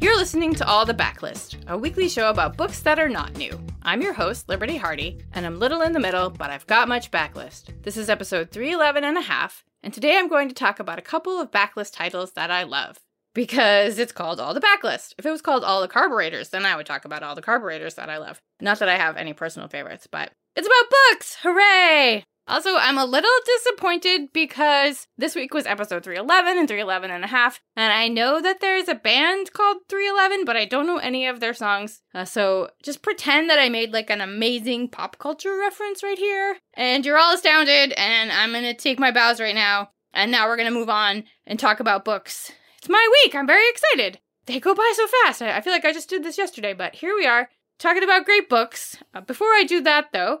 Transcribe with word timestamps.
You're 0.00 0.16
listening 0.16 0.54
to 0.54 0.66
All 0.66 0.84
the 0.84 0.94
Backlist, 0.94 1.66
a 1.68 1.76
weekly 1.76 2.08
show 2.08 2.30
about 2.30 2.56
books 2.56 2.80
that 2.80 2.98
are 2.98 3.08
not 3.08 3.36
new. 3.36 3.58
I'm 3.82 4.02
your 4.02 4.12
host, 4.12 4.48
Liberty 4.48 4.76
Hardy, 4.76 5.18
and 5.32 5.46
I'm 5.46 5.58
little 5.58 5.82
in 5.82 5.92
the 5.92 6.00
middle, 6.00 6.30
but 6.30 6.50
I've 6.50 6.66
got 6.66 6.88
much 6.88 7.10
backlist. 7.10 7.82
This 7.82 7.96
is 7.96 8.10
episode 8.10 8.50
311 8.50 9.04
and 9.04 9.18
a 9.18 9.22
half, 9.22 9.64
and 9.82 9.92
today 9.94 10.18
I'm 10.18 10.28
going 10.28 10.48
to 10.48 10.54
talk 10.54 10.80
about 10.80 10.98
a 10.98 11.02
couple 11.02 11.40
of 11.40 11.50
backlist 11.50 11.94
titles 11.94 12.32
that 12.32 12.50
I 12.50 12.64
love. 12.64 12.98
Because 13.32 13.98
it's 13.98 14.12
called 14.12 14.40
All 14.40 14.54
the 14.54 14.60
Backlist. 14.60 15.14
If 15.16 15.24
it 15.24 15.30
was 15.30 15.40
called 15.40 15.62
All 15.62 15.80
the 15.80 15.88
Carburetors, 15.88 16.48
then 16.48 16.66
I 16.66 16.74
would 16.74 16.86
talk 16.86 17.04
about 17.04 17.22
all 17.22 17.36
the 17.36 17.42
carburetors 17.42 17.94
that 17.94 18.10
I 18.10 18.18
love. 18.18 18.40
Not 18.60 18.80
that 18.80 18.88
I 18.88 18.96
have 18.96 19.16
any 19.16 19.32
personal 19.32 19.68
favorites, 19.68 20.08
but 20.10 20.32
it's 20.56 20.66
about 20.66 20.90
books! 21.12 21.36
Hooray! 21.42 22.24
Also, 22.50 22.74
I'm 22.76 22.98
a 22.98 23.04
little 23.04 23.30
disappointed 23.46 24.32
because 24.32 25.06
this 25.16 25.36
week 25.36 25.54
was 25.54 25.66
episode 25.66 26.02
311 26.02 26.58
and 26.58 26.66
311 26.66 27.08
and 27.12 27.22
a 27.22 27.28
half, 27.28 27.60
and 27.76 27.92
I 27.92 28.08
know 28.08 28.42
that 28.42 28.60
there's 28.60 28.88
a 28.88 28.96
band 28.96 29.52
called 29.52 29.76
311, 29.88 30.44
but 30.44 30.56
I 30.56 30.64
don't 30.64 30.88
know 30.88 30.96
any 30.96 31.28
of 31.28 31.38
their 31.38 31.54
songs. 31.54 32.02
Uh, 32.12 32.24
so 32.24 32.70
just 32.82 33.02
pretend 33.02 33.48
that 33.50 33.60
I 33.60 33.68
made 33.68 33.92
like 33.92 34.10
an 34.10 34.20
amazing 34.20 34.88
pop 34.88 35.16
culture 35.20 35.56
reference 35.56 36.02
right 36.02 36.18
here, 36.18 36.56
and 36.74 37.06
you're 37.06 37.18
all 37.18 37.32
astounded, 37.32 37.92
and 37.92 38.32
I'm 38.32 38.52
gonna 38.52 38.74
take 38.74 38.98
my 38.98 39.12
bows 39.12 39.40
right 39.40 39.54
now, 39.54 39.90
and 40.12 40.32
now 40.32 40.48
we're 40.48 40.56
gonna 40.56 40.72
move 40.72 40.90
on 40.90 41.22
and 41.46 41.56
talk 41.56 41.78
about 41.78 42.04
books. 42.04 42.50
It's 42.78 42.88
my 42.88 43.08
week, 43.22 43.36
I'm 43.36 43.46
very 43.46 43.70
excited. 43.70 44.18
They 44.46 44.58
go 44.58 44.74
by 44.74 44.92
so 44.96 45.06
fast. 45.06 45.40
I, 45.40 45.56
I 45.56 45.60
feel 45.60 45.72
like 45.72 45.84
I 45.84 45.92
just 45.92 46.10
did 46.10 46.24
this 46.24 46.36
yesterday, 46.36 46.74
but 46.74 46.96
here 46.96 47.14
we 47.14 47.26
are 47.26 47.48
talking 47.78 48.02
about 48.02 48.24
great 48.24 48.48
books. 48.48 48.96
Uh, 49.14 49.20
before 49.20 49.54
I 49.54 49.62
do 49.62 49.80
that, 49.82 50.08
though, 50.12 50.40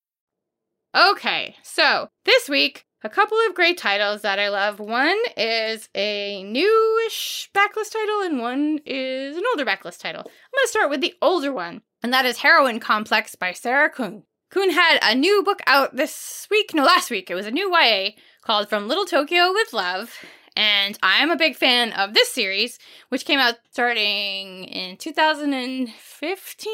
Okay, 0.93 1.55
so 1.63 2.09
this 2.25 2.49
week, 2.49 2.85
a 3.01 3.09
couple 3.09 3.37
of 3.47 3.55
great 3.55 3.77
titles 3.77 4.23
that 4.23 4.39
I 4.39 4.49
love. 4.49 4.77
One 4.77 5.17
is 5.37 5.87
a 5.95 6.43
newish 6.43 7.49
backlist 7.55 7.93
title, 7.93 8.21
and 8.23 8.41
one 8.41 8.79
is 8.85 9.37
an 9.37 9.43
older 9.51 9.63
backlist 9.63 9.99
title. 9.99 10.23
I'm 10.25 10.25
going 10.25 10.65
to 10.65 10.67
start 10.67 10.89
with 10.89 10.99
the 10.99 11.13
older 11.21 11.53
one, 11.53 11.83
and 12.03 12.11
that 12.11 12.25
is 12.25 12.39
Heroine 12.39 12.81
Complex 12.81 13.35
by 13.35 13.53
Sarah 13.53 13.89
Kuhn. 13.89 14.23
Kuhn 14.49 14.71
had 14.71 14.99
a 15.01 15.15
new 15.15 15.43
book 15.43 15.61
out 15.65 15.95
this 15.95 16.45
week, 16.51 16.73
no, 16.73 16.83
last 16.83 17.09
week. 17.09 17.31
It 17.31 17.35
was 17.35 17.45
a 17.45 17.51
new 17.51 17.73
YA 17.73 18.09
called 18.41 18.67
From 18.67 18.89
Little 18.89 19.05
Tokyo 19.05 19.53
with 19.53 19.71
Love, 19.71 20.17
and 20.55 20.97
I'm 21.01 21.31
a 21.31 21.37
big 21.37 21.55
fan 21.55 21.93
of 21.93 22.13
this 22.13 22.31
series, 22.31 22.77
which 23.09 23.25
came 23.25 23.39
out 23.39 23.55
starting 23.71 24.65
in 24.65 24.97
2015, 24.97 25.93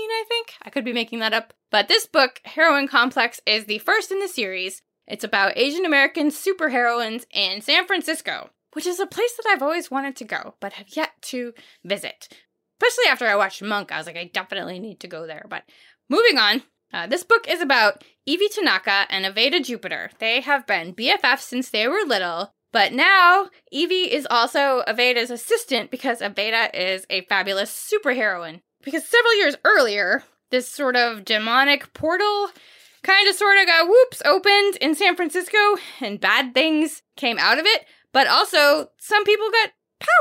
I 0.10 0.24
think. 0.28 0.54
I 0.64 0.70
could 0.70 0.86
be 0.86 0.94
making 0.94 1.20
that 1.20 1.34
up. 1.34 1.54
But 1.70 1.88
this 1.88 2.06
book, 2.06 2.42
Heroine 2.46 2.88
Complex, 2.88 3.40
is 3.46 3.66
the 3.66 3.80
first 3.80 4.12
in 4.12 4.20
the 4.20 4.28
series. 4.28 4.82
It's 5.08 5.24
about 5.24 5.58
Asian 5.58 5.86
American 5.86 6.30
superheroines 6.30 7.26
in 7.32 7.62
San 7.62 7.86
Francisco, 7.86 8.50
which 8.74 8.88
is 8.88 9.00
a 9.00 9.06
place 9.06 9.36
that 9.38 9.50
I've 9.50 9.62
always 9.62 9.92
wanted 9.92 10.16
to 10.18 10.26
go, 10.26 10.56
but 10.60 10.74
have 10.74 10.96
yet 10.96 11.12
to 11.24 11.54
visit. 11.84 12.30
Especially 12.82 13.10
after 13.10 13.26
I 13.26 13.36
watched 13.36 13.62
Monk, 13.62 13.92
I 13.92 13.98
was 13.98 14.08
like, 14.08 14.18
I 14.18 14.30
definitely 14.34 14.80
need 14.80 15.00
to 15.02 15.08
go 15.08 15.26
there. 15.26 15.46
But 15.50 15.64
moving 16.10 16.38
on, 16.38 16.64
uh, 16.94 17.08
this 17.08 17.24
book 17.24 17.48
is 17.48 17.62
about 17.62 18.04
Evie 18.26 18.50
Tanaka 18.50 19.06
and 19.10 19.26
Aveda 19.26 19.64
Jupiter. 19.64 20.12
They 20.20 20.42
have 20.42 20.68
been 20.68 20.94
BFFs 20.94 21.40
since 21.40 21.70
they 21.70 21.88
were 21.88 22.04
little, 22.06 22.54
but 22.72 22.94
now 22.94 23.50
Evie 23.72 24.14
is 24.14 24.28
also 24.30 24.84
Aveda's 24.88 25.32
assistant 25.32 25.92
because 25.92 26.20
Aveda 26.20 26.70
is 26.74 27.06
a 27.10 27.22
fabulous 27.26 27.72
superheroine. 27.72 28.62
Because 28.84 29.06
several 29.06 29.36
years 29.38 29.56
earlier, 29.66 30.24
this 30.52 30.68
sort 30.70 30.96
of 30.96 31.26
demonic 31.26 31.94
portal 31.94 32.50
kind 33.04 33.28
of 33.28 33.36
sort 33.36 33.58
of 33.58 33.66
got 33.66 33.88
whoops 33.88 34.22
opened 34.26 34.78
in 34.82 34.96
San 34.96 35.16
Francisco 35.16 35.58
and 36.02 36.20
bad 36.20 36.54
things 36.54 37.02
came 37.16 37.38
out 37.40 37.60
of 37.60 37.66
it, 37.66 37.86
but 38.14 38.28
also 38.28 38.90
some 39.00 39.24
people 39.24 39.50
got 39.52 39.72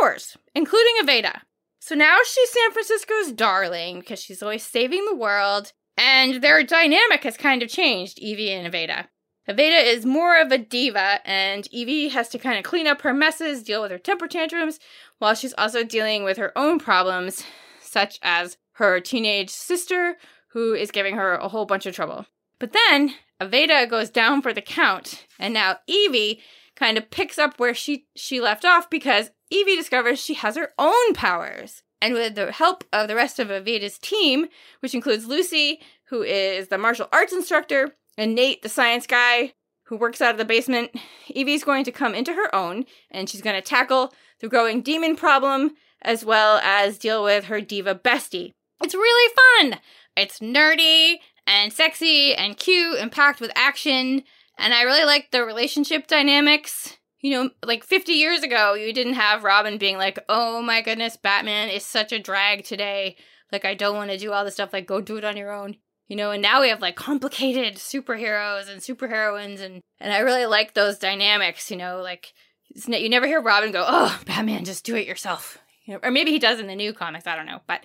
powers, 0.01 0.37
including 0.55 0.95
Aveda. 1.03 1.41
So 1.81 1.95
now 1.95 2.19
she's 2.25 2.51
San 2.51 2.73
Francisco's 2.73 3.33
darling 3.33 4.01
because 4.01 4.21
she's 4.21 4.43
always 4.43 4.65
saving 4.65 5.05
the 5.05 5.15
world, 5.15 5.73
and 5.97 6.43
their 6.43 6.65
dynamic 6.65 7.23
has 7.23 7.37
kind 7.37 7.63
of 7.63 7.69
changed, 7.69 8.19
Evie 8.19 8.53
and 8.53 8.73
Aveda. 8.73 9.07
Aveda 9.49 9.85
is 9.85 10.05
more 10.05 10.41
of 10.41 10.51
a 10.51 10.59
diva, 10.59 11.21
and 11.25 11.69
Evie 11.71 12.09
has 12.09 12.29
to 12.31 12.39
kind 12.39 12.59
of 12.59 12.65
clean 12.65 12.87
up 12.87 13.03
her 13.03 13.15
messes, 13.15 13.63
deal 13.63 13.81
with 13.81 13.93
her 13.93 13.99
temper 13.99 14.27
tantrums, 14.27 14.81
while 15.19 15.35
she's 15.35 15.55
also 15.57 15.85
dealing 15.85 16.25
with 16.25 16.37
her 16.37 16.57
own 16.59 16.79
problems, 16.81 17.45
such 17.81 18.19
as 18.23 18.57
her 18.73 18.99
teenage 19.01 19.51
sister, 19.51 20.17
who 20.49 20.75
is 20.75 20.91
giving 20.91 21.15
her 21.15 21.35
a 21.35 21.49
whole 21.49 21.65
bunch 21.65 21.87
of 21.87 21.95
trouble. 21.95 22.27
But 22.59 22.73
then 22.73 23.15
Aveda 23.41 23.89
goes 23.89 24.11
down 24.11 24.43
for 24.43 24.53
the 24.53 24.63
count, 24.63 25.27
and 25.39 25.55
now 25.55 25.79
Evie 25.87 26.41
kind 26.75 26.99
of 26.99 27.11
picks 27.11 27.39
up 27.39 27.59
where 27.59 27.75
she 27.75 28.07
she 28.15 28.41
left 28.41 28.65
off 28.65 28.91
because 28.91 29.31
Evie 29.51 29.77
discovers 29.77 30.19
she 30.19 30.35
has 30.35 30.57
her 30.57 30.73
own 30.79 31.15
powers. 31.15 31.83
And 32.03 32.13
with 32.13 32.35
the 32.35 32.53
help 32.53 32.85
of 32.93 33.09
the 33.09 33.15
rest 33.15 33.39
of 33.39 33.49
Aveda's 33.49 33.99
team, 33.99 34.49
which 34.81 34.95
includes 34.95 35.27
Lucy, 35.27 35.81
who 36.09 36.23
is 36.23 36.69
the 36.69 36.77
martial 36.77 37.09
arts 37.11 37.33
instructor, 37.33 37.95
and 38.17 38.35
Nate, 38.35 38.63
the 38.63 38.69
science 38.69 39.07
guy 39.07 39.53
who 39.85 39.97
works 39.97 40.21
out 40.21 40.33
of 40.33 40.39
the 40.39 40.45
basement, 40.45 40.91
Evie's 41.35 41.65
going 41.65 41.85
to 41.85 41.93
come 41.93 42.15
into 42.15 42.33
her 42.35 42.55
own 42.55 42.85
and 43.11 43.29
she's 43.29 43.43
going 43.43 43.57
to 43.57 43.63
tackle 43.63 44.13
the 44.41 44.49
growing 44.49 44.83
demon 44.83 45.17
problem 45.17 45.73
as 46.03 46.25
well 46.25 46.59
as 46.63 46.99
deal 46.99 47.23
with 47.23 47.45
her 47.45 47.61
diva 47.61 47.95
bestie. 47.95 48.53
It's 48.83 48.95
really 48.95 49.35
fun. 49.35 49.81
It's 50.17 50.41
nerdy 50.41 51.17
and 51.47 51.73
sexy 51.73 52.35
and 52.35 52.57
cute 52.57 52.99
and 52.99 53.13
packed 53.13 53.41
with 53.41 53.53
action. 53.55 54.25
And 54.59 54.75
I 54.75 54.83
really 54.83 55.05
like 55.05 55.31
the 55.31 55.45
relationship 55.45 56.07
dynamics. 56.07 56.97
You 57.21 57.33
know, 57.33 57.51
like 57.65 57.83
50 57.83 58.13
years 58.13 58.43
ago, 58.43 58.75
you 58.75 58.93
didn't 58.93 59.15
have 59.15 59.43
Robin 59.43 59.79
being 59.79 59.97
like, 59.97 60.19
oh 60.29 60.63
my 60.63 60.83
goodness, 60.83 61.17
Batman 61.17 61.71
is 61.71 61.85
such 61.85 62.13
a 62.13 62.19
drag 62.19 62.65
today. 62.65 63.17
Like, 63.51 63.65
I 63.65 63.75
don't 63.75 63.97
want 63.97 64.11
to 64.11 64.19
do 64.19 64.33
all 64.33 64.45
this 64.45 64.55
stuff. 64.55 64.73
Like, 64.73 64.87
go 64.87 65.01
do 65.01 65.17
it 65.17 65.25
on 65.25 65.37
your 65.37 65.53
own 65.53 65.77
you 66.09 66.17
know 66.17 66.31
and 66.31 66.43
now 66.43 66.61
we 66.61 66.69
have 66.69 66.81
like 66.81 66.97
complicated 66.97 67.75
superheroes 67.75 68.69
and 68.69 68.81
superheroines 68.81 69.61
and 69.61 69.81
and 70.01 70.13
i 70.13 70.19
really 70.19 70.47
like 70.47 70.75
those 70.75 70.99
dynamics 70.99 71.71
you 71.71 71.77
know 71.77 72.01
like 72.03 72.33
you 72.71 73.09
never 73.09 73.27
hear 73.27 73.41
robin 73.41 73.73
go 73.73 73.85
oh 73.87 74.21
batman 74.27 74.65
just 74.65 74.85
do 74.85 74.97
it 74.97 75.07
yourself 75.07 75.59
you 75.85 75.95
know, 75.95 76.01
or 76.03 76.11
maybe 76.11 76.31
he 76.31 76.39
does 76.39 76.61
in 76.61 76.67
the 76.67 76.75
new 76.75 76.93
comics 76.93 77.27
i 77.27 77.37
don't 77.37 77.47
know 77.47 77.61
but 77.67 77.81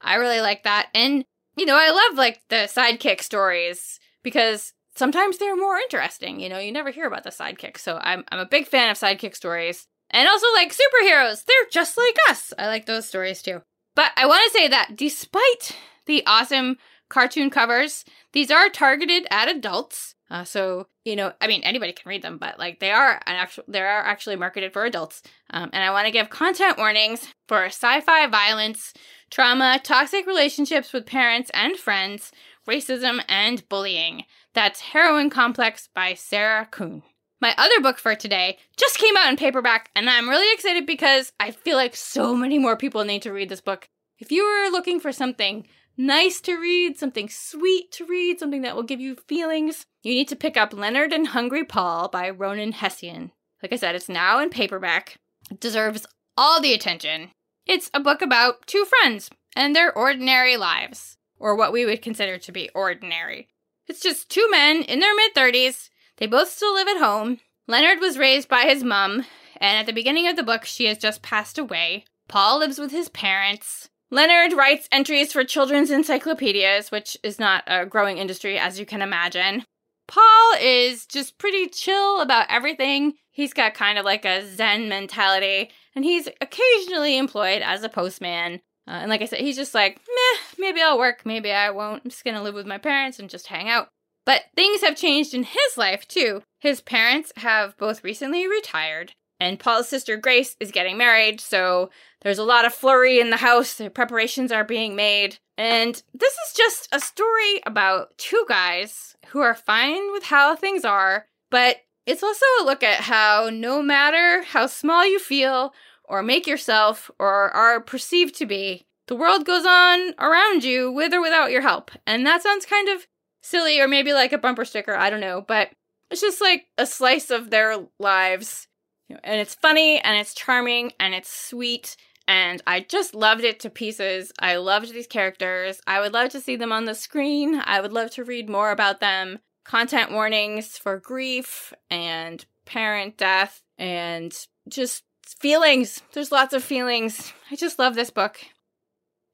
i 0.00 0.14
really 0.16 0.40
like 0.40 0.64
that 0.64 0.88
and 0.94 1.24
you 1.56 1.66
know 1.66 1.76
i 1.76 1.90
love 1.90 2.18
like 2.18 2.40
the 2.48 2.68
sidekick 2.68 3.22
stories 3.22 3.98
because 4.22 4.72
sometimes 4.96 5.38
they're 5.38 5.56
more 5.56 5.76
interesting. 5.76 6.40
You 6.40 6.48
know, 6.48 6.58
you 6.58 6.72
never 6.72 6.90
hear 6.90 7.06
about 7.06 7.24
the 7.24 7.30
sidekick. 7.30 7.78
So 7.78 7.98
I'm 8.00 8.24
I'm 8.30 8.40
a 8.40 8.46
big 8.46 8.66
fan 8.66 8.90
of 8.90 8.98
sidekick 8.98 9.36
stories. 9.36 9.86
And 10.10 10.28
also 10.28 10.46
like 10.54 10.72
superheroes. 10.72 11.44
They're 11.44 11.70
just 11.70 11.96
like 11.96 12.16
us. 12.28 12.52
I 12.58 12.66
like 12.66 12.86
those 12.86 13.08
stories 13.08 13.42
too. 13.42 13.62
But 13.94 14.10
I 14.16 14.26
want 14.26 14.42
to 14.44 14.58
say 14.58 14.68
that 14.68 14.96
despite 14.96 15.76
the 16.06 16.24
awesome 16.26 16.76
cartoon 17.08 17.50
covers, 17.50 18.04
these 18.32 18.50
are 18.50 18.68
targeted 18.68 19.26
at 19.30 19.48
adults. 19.48 20.14
Uh, 20.30 20.44
so 20.44 20.86
you 21.04 21.16
know, 21.16 21.32
I 21.40 21.46
mean, 21.46 21.62
anybody 21.62 21.92
can 21.92 22.08
read 22.08 22.22
them, 22.22 22.38
but 22.38 22.58
like 22.58 22.80
they 22.80 22.90
are 22.90 23.20
an 23.26 23.36
actual, 23.36 23.64
they 23.68 23.80
are 23.80 24.02
actually 24.02 24.36
marketed 24.36 24.72
for 24.72 24.84
adults. 24.84 25.22
Um, 25.50 25.70
and 25.72 25.84
I 25.84 25.90
want 25.90 26.06
to 26.06 26.12
give 26.12 26.30
content 26.30 26.78
warnings 26.78 27.28
for 27.46 27.66
sci-fi 27.66 28.26
violence, 28.28 28.94
trauma, 29.30 29.80
toxic 29.82 30.26
relationships 30.26 30.92
with 30.92 31.04
parents 31.06 31.50
and 31.52 31.76
friends, 31.76 32.32
racism, 32.66 33.22
and 33.28 33.68
bullying. 33.68 34.24
That's 34.54 34.80
Heroine 34.80 35.30
Complex 35.30 35.88
by 35.94 36.14
Sarah 36.14 36.66
Kuhn. 36.70 37.02
My 37.40 37.54
other 37.58 37.80
book 37.82 37.98
for 37.98 38.14
today 38.14 38.56
just 38.78 38.96
came 38.96 39.16
out 39.18 39.28
in 39.28 39.36
paperback, 39.36 39.90
and 39.94 40.08
I'm 40.08 40.30
really 40.30 40.54
excited 40.54 40.86
because 40.86 41.32
I 41.38 41.50
feel 41.50 41.76
like 41.76 41.94
so 41.94 42.34
many 42.34 42.58
more 42.58 42.76
people 42.76 43.04
need 43.04 43.20
to 43.22 43.32
read 43.32 43.50
this 43.50 43.60
book. 43.60 43.88
If 44.18 44.32
you 44.32 44.44
are 44.44 44.70
looking 44.70 45.00
for 45.00 45.12
something 45.12 45.66
nice 45.96 46.40
to 46.42 46.56
read, 46.56 46.98
something 46.98 47.28
sweet 47.28 47.92
to 47.92 48.04
read, 48.04 48.38
something 48.38 48.62
that 48.62 48.76
will 48.76 48.82
give 48.82 49.00
you 49.00 49.16
feelings, 49.26 49.86
you 50.02 50.12
need 50.12 50.28
to 50.28 50.36
pick 50.36 50.56
up 50.56 50.72
Leonard 50.72 51.12
and 51.12 51.28
Hungry 51.28 51.64
Paul 51.64 52.08
by 52.08 52.28
Ronan 52.30 52.72
Hession. 52.72 53.32
Like 53.62 53.72
I 53.72 53.76
said, 53.76 53.94
it's 53.94 54.08
now 54.08 54.38
in 54.40 54.50
paperback. 54.50 55.16
It 55.50 55.60
deserves 55.60 56.06
all 56.36 56.60
the 56.60 56.74
attention. 56.74 57.30
It's 57.66 57.90
a 57.94 58.00
book 58.00 58.20
about 58.20 58.66
two 58.66 58.84
friends 58.84 59.30
and 59.56 59.74
their 59.74 59.96
ordinary 59.96 60.56
lives, 60.56 61.16
or 61.38 61.54
what 61.54 61.72
we 61.72 61.86
would 61.86 62.02
consider 62.02 62.36
to 62.38 62.52
be 62.52 62.68
ordinary. 62.74 63.48
It's 63.86 64.00
just 64.00 64.28
two 64.28 64.46
men 64.50 64.82
in 64.82 65.00
their 65.00 65.14
mid 65.14 65.34
30s. 65.34 65.88
They 66.16 66.26
both 66.26 66.48
still 66.48 66.74
live 66.74 66.88
at 66.88 66.98
home. 66.98 67.40
Leonard 67.66 68.00
was 68.00 68.18
raised 68.18 68.48
by 68.48 68.62
his 68.62 68.84
mom, 68.84 69.24
and 69.56 69.78
at 69.78 69.86
the 69.86 69.92
beginning 69.92 70.28
of 70.28 70.36
the 70.36 70.42
book, 70.42 70.64
she 70.64 70.84
has 70.86 70.98
just 70.98 71.22
passed 71.22 71.58
away. 71.58 72.04
Paul 72.28 72.58
lives 72.58 72.78
with 72.78 72.90
his 72.90 73.08
parents. 73.08 73.88
Leonard 74.14 74.52
writes 74.52 74.88
entries 74.92 75.32
for 75.32 75.42
children's 75.42 75.90
encyclopedias, 75.90 76.92
which 76.92 77.18
is 77.24 77.40
not 77.40 77.64
a 77.66 77.84
growing 77.84 78.18
industry, 78.18 78.56
as 78.56 78.78
you 78.78 78.86
can 78.86 79.02
imagine. 79.02 79.64
Paul 80.06 80.52
is 80.60 81.04
just 81.04 81.36
pretty 81.36 81.66
chill 81.66 82.20
about 82.20 82.46
everything. 82.48 83.14
He's 83.32 83.52
got 83.52 83.74
kind 83.74 83.98
of 83.98 84.04
like 84.04 84.24
a 84.24 84.46
Zen 84.46 84.88
mentality, 84.88 85.72
and 85.96 86.04
he's 86.04 86.28
occasionally 86.40 87.18
employed 87.18 87.60
as 87.60 87.82
a 87.82 87.88
postman. 87.88 88.60
Uh, 88.86 89.00
and 89.02 89.10
like 89.10 89.20
I 89.20 89.24
said, 89.24 89.40
he's 89.40 89.56
just 89.56 89.74
like, 89.74 89.96
meh, 89.96 90.38
maybe 90.58 90.80
I'll 90.80 90.96
work, 90.96 91.22
maybe 91.26 91.50
I 91.50 91.70
won't. 91.70 92.02
I'm 92.04 92.10
just 92.10 92.24
gonna 92.24 92.42
live 92.42 92.54
with 92.54 92.68
my 92.68 92.78
parents 92.78 93.18
and 93.18 93.28
just 93.28 93.48
hang 93.48 93.68
out. 93.68 93.88
But 94.24 94.42
things 94.54 94.82
have 94.82 94.94
changed 94.94 95.34
in 95.34 95.42
his 95.42 95.76
life 95.76 96.06
too. 96.06 96.44
His 96.60 96.80
parents 96.80 97.32
have 97.38 97.76
both 97.78 98.04
recently 98.04 98.46
retired, 98.46 99.14
and 99.40 99.58
Paul's 99.58 99.88
sister 99.88 100.16
Grace 100.16 100.56
is 100.60 100.70
getting 100.70 100.96
married, 100.96 101.40
so 101.40 101.90
there's 102.22 102.38
a 102.38 102.44
lot 102.44 102.64
of 102.64 102.74
flurry 102.74 103.20
in 103.20 103.30
the 103.30 103.36
house. 103.36 103.74
The 103.74 103.90
preparations 103.90 104.52
are 104.52 104.64
being 104.64 104.96
made. 104.96 105.38
And 105.58 106.02
this 106.14 106.32
is 106.32 106.54
just 106.56 106.88
a 106.92 107.00
story 107.00 107.60
about 107.66 108.16
two 108.16 108.44
guys 108.48 109.16
who 109.28 109.40
are 109.40 109.54
fine 109.54 110.12
with 110.12 110.24
how 110.24 110.56
things 110.56 110.84
are, 110.84 111.26
but 111.50 111.78
it's 112.06 112.22
also 112.22 112.44
a 112.60 112.64
look 112.64 112.82
at 112.82 113.00
how 113.00 113.50
no 113.52 113.82
matter 113.82 114.42
how 114.42 114.66
small 114.66 115.06
you 115.06 115.18
feel 115.18 115.74
or 116.04 116.22
make 116.22 116.46
yourself 116.46 117.10
or 117.18 117.50
are 117.50 117.80
perceived 117.80 118.34
to 118.36 118.46
be, 118.46 118.86
the 119.06 119.16
world 119.16 119.44
goes 119.44 119.66
on 119.66 120.14
around 120.18 120.64
you 120.64 120.90
with 120.90 121.12
or 121.12 121.20
without 121.20 121.50
your 121.50 121.62
help. 121.62 121.90
And 122.06 122.26
that 122.26 122.42
sounds 122.42 122.66
kind 122.66 122.88
of 122.88 123.06
silly 123.42 123.80
or 123.80 123.88
maybe 123.88 124.12
like 124.12 124.32
a 124.32 124.38
bumper 124.38 124.64
sticker, 124.64 124.94
I 124.94 125.10
don't 125.10 125.20
know, 125.20 125.44
but 125.46 125.70
it's 126.10 126.20
just 126.20 126.40
like 126.40 126.66
a 126.78 126.86
slice 126.86 127.30
of 127.30 127.50
their 127.50 127.86
lives 127.98 128.68
and 129.08 129.40
it's 129.40 129.54
funny 129.54 130.00
and 130.00 130.18
it's 130.18 130.34
charming 130.34 130.92
and 130.98 131.14
it's 131.14 131.30
sweet. 131.30 131.96
And 132.26 132.62
I 132.66 132.80
just 132.80 133.14
loved 133.14 133.44
it 133.44 133.60
to 133.60 133.70
pieces. 133.70 134.32
I 134.38 134.56
loved 134.56 134.92
these 134.92 135.06
characters. 135.06 135.80
I 135.86 136.00
would 136.00 136.12
love 136.12 136.30
to 136.30 136.40
see 136.40 136.56
them 136.56 136.72
on 136.72 136.86
the 136.86 136.94
screen. 136.94 137.60
I 137.64 137.80
would 137.80 137.92
love 137.92 138.10
to 138.12 138.24
read 138.24 138.48
more 138.48 138.70
about 138.70 139.00
them. 139.00 139.40
Content 139.64 140.10
warnings 140.10 140.78
for 140.78 140.98
grief 140.98 141.72
and 141.90 142.44
parent 142.64 143.16
death 143.18 143.62
and 143.78 144.34
just 144.68 145.04
feelings. 145.26 146.02
There's 146.12 146.32
lots 146.32 146.54
of 146.54 146.64
feelings. 146.64 147.32
I 147.50 147.56
just 147.56 147.78
love 147.78 147.94
this 147.94 148.10
book. 148.10 148.40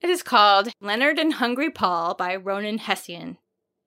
It 0.01 0.11
is 0.11 0.23
called 0.23 0.69
Leonard 0.81 1.19
and 1.19 1.35
Hungry 1.35 1.71
Paul 1.71 2.15
by 2.15 2.35
Ronan 2.35 2.79
Hession. 2.79 3.39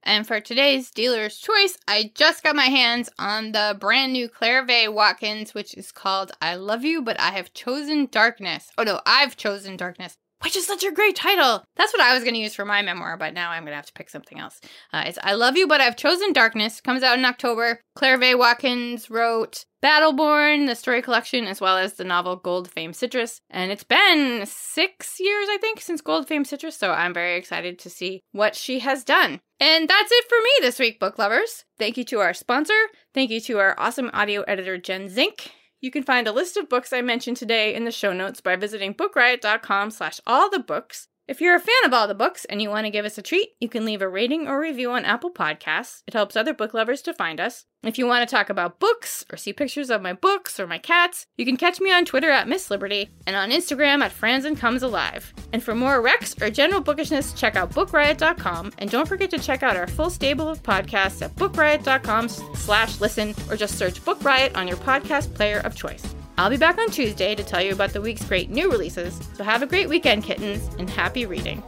And 0.03 0.27
for 0.27 0.39
today's 0.39 0.91
dealer's 0.91 1.37
choice, 1.37 1.77
I 1.87 2.11
just 2.13 2.43
got 2.43 2.55
my 2.55 2.65
hands 2.65 3.09
on 3.17 3.53
the 3.53 3.77
brand 3.79 4.13
new 4.13 4.27
Claire 4.27 4.65
Vaye 4.65 4.93
Watkins, 4.93 5.53
which 5.53 5.73
is 5.75 5.91
called 5.91 6.31
I 6.41 6.55
Love 6.55 6.83
You, 6.83 7.01
but 7.01 7.19
I 7.19 7.31
Have 7.31 7.53
Chosen 7.53 8.07
Darkness. 8.11 8.69
Oh 8.77 8.83
no, 8.83 8.99
I've 9.05 9.37
chosen 9.37 9.77
darkness 9.77 10.17
which 10.43 10.57
is 10.57 10.67
such 10.67 10.83
a 10.83 10.91
great 10.91 11.15
title. 11.15 11.63
That's 11.77 11.93
what 11.93 12.01
I 12.01 12.13
was 12.13 12.23
going 12.23 12.33
to 12.35 12.39
use 12.39 12.53
for 12.53 12.65
my 12.65 12.81
memoir, 12.81 13.17
but 13.17 13.33
now 13.33 13.51
I'm 13.51 13.63
going 13.63 13.71
to 13.71 13.77
have 13.77 13.85
to 13.85 13.93
pick 13.93 14.09
something 14.09 14.39
else. 14.39 14.59
Uh, 14.91 15.03
it's 15.05 15.17
I 15.23 15.33
Love 15.33 15.55
You, 15.55 15.67
But 15.67 15.81
I've 15.81 15.95
Chosen 15.95 16.33
Darkness. 16.33 16.81
Comes 16.81 17.01
out 17.01 17.17
in 17.17 17.25
October. 17.25 17.79
Claire 17.95 18.19
Vaye 18.19 18.37
Watkins 18.37 19.09
wrote 19.09 19.65
Battleborn, 19.83 20.67
the 20.67 20.75
story 20.75 21.01
collection, 21.01 21.45
as 21.45 21.61
well 21.61 21.77
as 21.77 21.93
the 21.93 22.03
novel 22.03 22.35
Gold 22.35 22.69
Fame 22.69 22.93
Citrus. 22.93 23.39
And 23.49 23.71
it's 23.71 23.83
been 23.83 24.45
six 24.45 25.19
years, 25.19 25.47
I 25.49 25.57
think, 25.59 25.79
since 25.79 26.01
Gold 26.01 26.27
Fame 26.27 26.45
Citrus, 26.45 26.77
so 26.77 26.91
I'm 26.91 27.13
very 27.13 27.37
excited 27.37 27.79
to 27.79 27.89
see 27.89 28.21
what 28.31 28.55
she 28.55 28.79
has 28.79 29.03
done. 29.03 29.39
And 29.63 29.87
that's 29.87 30.11
it 30.11 30.25
for 30.27 30.37
me 30.43 30.51
this 30.59 30.77
week, 30.77 30.99
book 30.99 31.17
lovers. 31.17 31.63
Thank 31.79 31.95
you 31.95 32.03
to 32.03 32.19
our 32.19 32.33
sponsor. 32.33 32.73
Thank 33.13 33.31
you 33.31 33.39
to 33.39 33.59
our 33.59 33.79
awesome 33.79 34.09
audio 34.11 34.41
editor, 34.41 34.77
Jen 34.77 35.07
Zink. 35.07 35.51
You 35.79 35.89
can 35.89 36.03
find 36.03 36.27
a 36.27 36.33
list 36.33 36.57
of 36.57 36.67
books 36.67 36.91
I 36.91 37.01
mentioned 37.01 37.37
today 37.37 37.73
in 37.73 37.85
the 37.85 37.91
show 37.91 38.11
notes 38.11 38.41
by 38.41 38.57
visiting 38.57 38.93
bookriot.com 38.93 39.91
slash 39.91 40.19
all 40.27 40.49
the 40.49 40.59
books. 40.59 41.07
If 41.25 41.39
you're 41.39 41.55
a 41.55 41.59
fan 41.59 41.85
of 41.85 41.93
all 41.93 42.05
the 42.05 42.13
books 42.13 42.43
and 42.43 42.61
you 42.61 42.69
want 42.69 42.85
to 42.85 42.91
give 42.91 43.05
us 43.05 43.17
a 43.17 43.21
treat, 43.21 43.51
you 43.61 43.69
can 43.69 43.85
leave 43.85 44.01
a 44.01 44.09
rating 44.09 44.45
or 44.45 44.59
review 44.59 44.91
on 44.91 45.05
Apple 45.05 45.31
Podcasts. 45.31 46.01
It 46.05 46.13
helps 46.13 46.35
other 46.35 46.53
book 46.53 46.73
lovers 46.73 47.01
to 47.03 47.13
find 47.13 47.39
us. 47.39 47.63
If 47.81 47.97
you 47.97 48.05
want 48.05 48.27
to 48.27 48.35
talk 48.35 48.49
about 48.49 48.79
books 48.79 49.23
or 49.31 49.37
see 49.37 49.53
pictures 49.53 49.89
of 49.89 50.01
my 50.01 50.11
books 50.11 50.59
or 50.59 50.67
my 50.67 50.79
cats, 50.79 51.25
you 51.37 51.45
can 51.45 51.55
catch 51.55 51.79
me 51.79 51.93
on 51.93 52.03
Twitter 52.03 52.29
at 52.29 52.49
Miss 52.49 52.69
Liberty 52.69 53.09
and 53.25 53.37
on 53.37 53.51
Instagram 53.51 54.01
at 54.01 54.11
Franzen 54.11 54.57
Comes 54.57 54.83
Alive. 54.83 55.33
And 55.53 55.63
for 55.63 55.73
more 55.73 56.03
recs 56.03 56.41
or 56.41 56.49
general 56.49 56.81
bookishness, 56.81 57.31
check 57.31 57.55
out 57.55 57.71
bookriot.com 57.71 58.73
and 58.77 58.89
don't 58.89 59.07
forget 59.07 59.31
to 59.31 59.39
check 59.39 59.63
out 59.63 59.77
our 59.77 59.87
full 59.87 60.09
stable 60.09 60.49
of 60.49 60.61
podcasts 60.61 61.21
at 61.21 61.33
bookriot.com 61.35 62.27
slash 62.27 62.99
listen 62.99 63.33
or 63.49 63.55
just 63.55 63.77
search 63.77 64.03
Book 64.03 64.21
Riot 64.25 64.57
on 64.57 64.67
your 64.67 64.77
podcast 64.77 65.33
player 65.33 65.59
of 65.59 65.73
choice. 65.73 66.12
I'll 66.35 66.49
be 66.49 66.57
back 66.57 66.79
on 66.79 66.89
Tuesday 66.89 67.35
to 67.35 67.43
tell 67.43 67.61
you 67.61 67.73
about 67.73 67.93
the 67.93 68.01
week's 68.01 68.25
great 68.25 68.49
new 68.49 68.71
releases, 68.71 69.19
so 69.35 69.43
have 69.43 69.61
a 69.61 69.67
great 69.67 69.87
weekend, 69.87 70.23
kittens, 70.23 70.67
and 70.79 70.89
happy 70.89 71.27
reading. 71.27 71.61